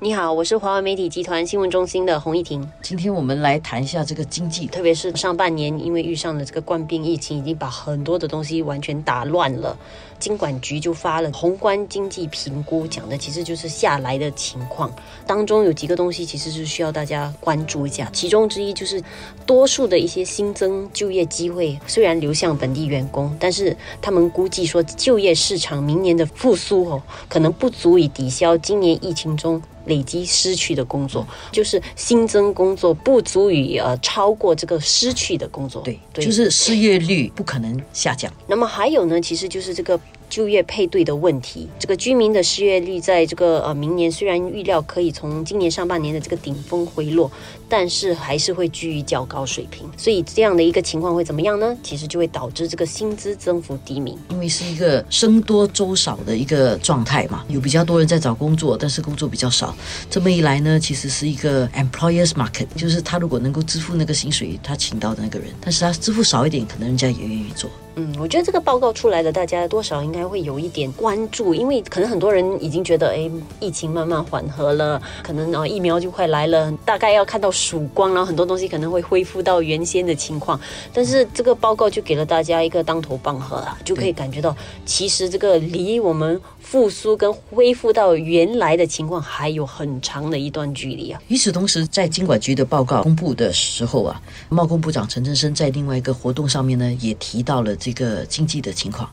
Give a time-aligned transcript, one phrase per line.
[0.00, 2.64] 你好，我是华为媒体集团新闻中心的洪一婷。
[2.80, 9.76] 今天我们来谈一下这个经济，特别是上半年，因为遇上了这个冠病疫情，已经把很多的东西完全打乱了。
[10.20, 14.88] 经管局就发了宏观经济评估，讲的其实就是下来的情况。
[15.26, 19.02] 当中有几个东西其实是需要大家关注一下，其中之一就是
[19.44, 29.60] 多数的一些新增就业机会虽然流向本地员工，但是他们估计说就业市场明年的复苏哦，可能不足以抵消今年疫情中。
[29.88, 38.32] 累积失去的工作，就是新增工作不足以呃超过这个失去的工作，对，就是失业率不可能下降。
[38.46, 39.98] 那么还有呢，其实就是这个。
[40.28, 47.30] 就业配对的问题，这个居民的失业率在这个呃明年虽然预料可以从今年上半年的这个顶峰回落，
[47.68, 49.88] 但是还是会居于较高水平。
[49.96, 51.76] 所以这样的一个情况会怎么样呢？
[51.82, 59.74] 其实就会导致这个薪资增幅低迷，因为是一个生多粥少的一个状态嘛，有比较多人在找工作，但是工作比较少。
[60.10, 67.70] 这么一来呢，其实是一个 employers market，就是他如果能够支付那个薪水，他请到的那个人，但是他支付少一点，可能人家也愿意做。
[67.98, 80.60] 嗯，我觉得这个报告出来的，大家多少应该会有一点关注，因为可能很多人已经觉得，哎，疫情慢慢缓和了，可能啊疫苗就快来了，大概要看到曙光，然后很多东西可能会恢复到原先的情况。
[80.92, 91.20] 但是这个报告就给了大家一个当头棒喝啊，就可以感觉到，其实这个离我们复苏跟恢复到原来的情况还有很长的一段距离啊。
[91.26, 97.74] 与此同时，在经管局的报告公布的时候啊，贸工部长陈振生在另外一个活动上面呢，也提到了。
[97.87, 99.08] 这个经济的情况，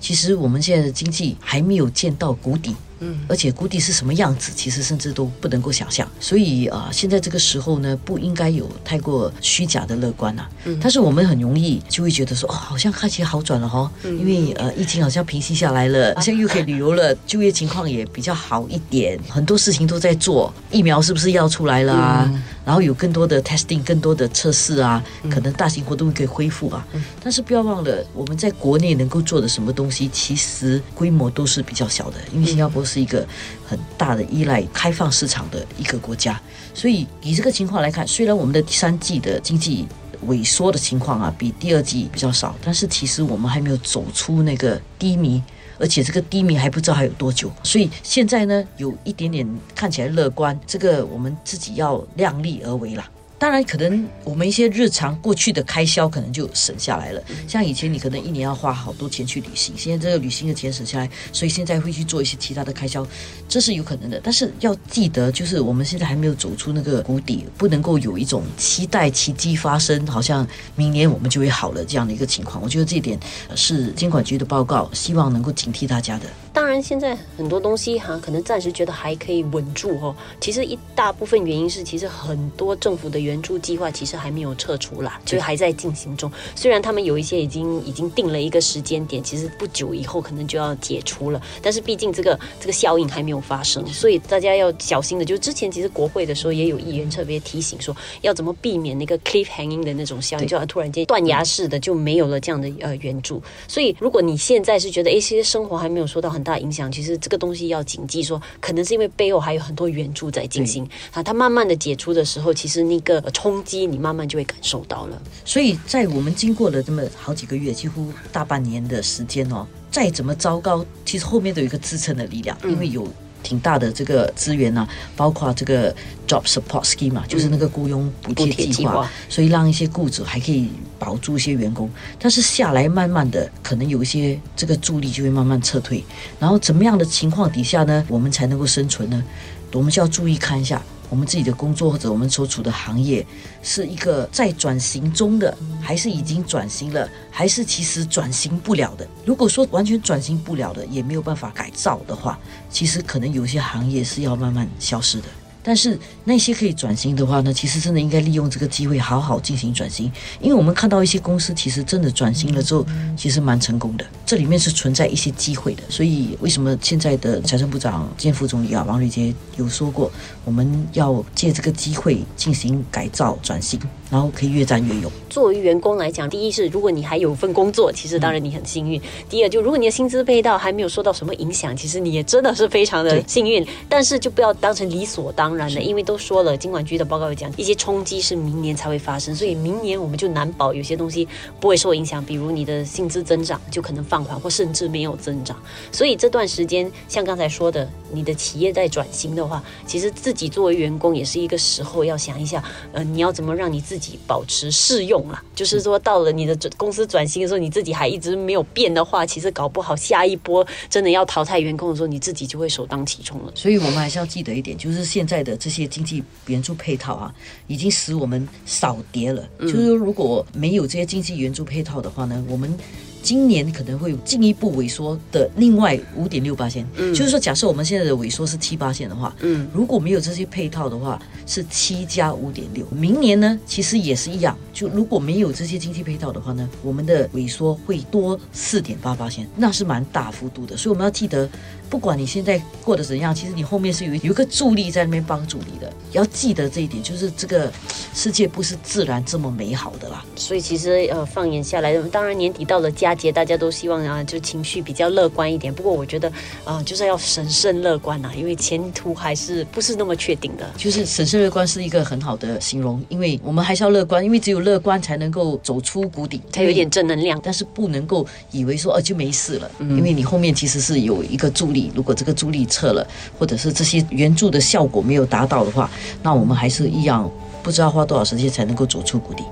[0.00, 2.74] 其实我们现在的经济还没有见到谷底。
[3.00, 6.04] 嗯，而且谷底是什么样子，其实甚至都不能够想象。
[6.18, 10.44] 所以啊，现在这个时候呢，不应该有太过虚假的乐观呐。
[10.64, 13.88] 嗯，但是我们很容易就会觉得说，哦，好像看起来好转了哈。
[14.02, 20.52] 嗯，因为呃，疫情好像平息下来了，好像又可以旅游了， 就业情况也比较好一点，很多事情都在做。
[20.72, 22.42] 疫苗是不是要出来了啊？
[22.68, 26.86] 然后有更多的 testing，更多的测试啊，可能大型活动可以恢复啊。
[27.22, 32.84] 但是不要忘了，我们在国内能够做的什么东西，其实规模都是比较小的，因为新加坡。
[32.88, 33.26] 是一个
[33.66, 36.40] 很大的依赖开放市场的一个国家，
[36.72, 39.86] 所以以这个情况来看，虽然我们的第三季的经济
[40.26, 45.42] 萎缩的情况啊比第二季比较少，但是其实我们还没有走出那个低迷，
[45.78, 53.08] 而且这个低迷还不知道还有多久，所以现在呢有一点点看起来乐观，这个我们自己要量力而为啦。
[53.38, 57.22] 当然，可能我们一些日常过去的开销可能就省下来了。
[57.46, 63.06] 像以前你可能一年要花好多钱去旅行，现在这个旅行的钱省下来，所以现在会去做一些其他的开销，
[63.48, 64.20] 这是有可能的。
[64.24, 70.44] 但是要记得，就是我们现在还没有走出那个谷底，不能够有一种期待奇迹发生，好像
[70.74, 72.60] 明年我们就会好了这样的一个情况。
[72.60, 73.16] 我觉得这一点
[73.54, 76.24] 是监管局的报告，希望能够警惕大家的。
[76.52, 80.16] 当然，现在很多东西哈，可能暂时觉得还可以稳住哦。
[80.40, 86.32] 其实一大部分原因是，其实很多政府的援助计划其实还没有撤出啦，就还在进行中。
[86.54, 95.24] 虽然他们有一些已经已经定了一个时间点，其实不久以后可能就要解除了，但是毕竟这个这个效应还没有发生，所以大家要小心的。
[95.24, 103.42] 就是之前其实国会的时候也有议员特别提醒说，要怎么避免那个 cliff hanging 的那种效应，就要突然间断崖式的就没有了这样的呃援助。
[103.66, 111.22] 所以如果你现在是觉得哎，其实生活还没有受到很大影响，其实这个东西要谨记，说可能是因为背后还有很多援助在进行啊。
[111.22, 115.20] 它慢慢的解除的时候，其实那个冲击你慢慢就会感受到了。
[115.44, 123.06] 所以在我们经过了这么好几个月，几乎大半年的时间哦，再怎么糟糕，其实后面都有一个支撑的力量，因为有。
[123.40, 124.86] 挺大的这个资源呢，
[125.16, 125.94] 包括这个
[126.26, 130.68] job support scheme 嘛，就是那个雇佣补贴计划，所以让一些雇主还可以
[130.98, 131.88] 保住一些员工。
[132.18, 136.04] 但是下来慢慢的，可能有一些这个助力就会慢慢撤退。
[136.40, 139.24] 然后怎么样的情况底下呢，我们才能够生存呢？
[139.72, 140.82] 我们就要注意看一下。
[141.10, 143.26] 我们自己的工作或者我们所处的行业
[143.62, 149.06] 是一个在转型中的，还是已经转型了，还是其实转型不了的？
[149.24, 152.38] 如果说完全转型不了的，也没有办法改造的话，
[152.70, 155.28] 其实可能有些行业是要慢慢消失的。
[155.68, 160.10] 但是那些可以转型的话呢，其实真的应该利用这个机会好好进行转型，
[160.40, 162.86] 因为我们看到一些公司其实真的转型了之后，
[163.18, 164.06] 其实蛮成功的。
[164.24, 170.10] 这里面是存在一些机会的，所以为什么现在的财政部长兼副总理啊王瑞杰有说过，
[170.46, 173.78] 我们要借这个机会进行改造转型。
[174.10, 175.12] 然后可以越战越勇。
[175.28, 178.98] 作为员工来讲，第一是如果你还有份工作，其实当然你很幸运；
[179.28, 183.66] 第二就如果你的薪资配到还没有受到什么影响，其实你也真的是非常的幸运。
[183.86, 188.36] 但是就不要当成理所当然的，因为都说了，经管局的报告有讲，一些冲击是。
[188.38, 191.26] 明年才会发生，所以明年我们就难保有些东西
[191.58, 194.22] 不会受影响，比如你的薪资增长就可能放。
[194.24, 195.56] 缓，或甚至没有增长。
[195.90, 201.40] 所以这段时间，像刚才说的，你的企业在转型的话，其实自己作为员工也是。
[201.40, 202.62] 一个时候要想一下，
[202.92, 205.42] 呃，你要怎么让你自己保持适用啦？
[205.54, 205.80] 就是。
[205.80, 213.52] 说，到了你的公司转型的时候，你自己还一直没有变的话，其实搞不好下一波真的要淘汰员工的时候，你自己就会首当其冲了。
[213.54, 214.18] 所以我们还是。
[214.18, 217.34] 要记得一点，就是现在的这些经济援助配套啊，
[217.66, 219.48] 已经使我们少跌了。
[219.60, 222.72] 就是说，如果没有这些经济援助配套的话呢，我们。
[223.20, 232.86] 今年可能会进一步萎缩的另外五点六八线，嗯，就是说，假设我们现在的萎缩是七八线的话，嗯，如果没有这些配套的话，是七加五点六。
[232.92, 240.76] 明年呢，其实也是一样，就如果没有这些经济配套的话呢，我们的萎缩会多四点八八线，那是蛮大幅度的。
[240.76, 241.48] 所以我们要记得，
[241.90, 245.92] 不管你现在过得怎样，其实你后面是有有一个助力在那边帮助你的。
[246.12, 247.72] 要记得这一点，就是这个
[248.14, 250.24] 世界不是自然这么美好的啦。
[250.36, 255.74] 所以其实呃，放眼下来，当然年底到了佳节，大家都希望啊，就情绪比较乐观一点。
[255.74, 256.32] 不过我觉得
[256.64, 260.70] 啊，就是要审慎乐观呐，因为前途还是不是那么确定的。
[260.76, 267.40] 就是审慎乐观是一个很好的形容，因为我们还是要乐观，因为只有乐观才能够走出谷底，才有点正能量。
[267.42, 271.90] 但是不能够以为说哦就没事了，因为你后面其实是有一个助力。
[271.94, 273.06] 如果这个助力撤了，
[273.38, 275.90] 或者是这些援助的效果没有达到的话，
[276.22, 277.30] 那我们还是一样，
[277.62, 279.42] 不知道花多少时间才能够走出谷底。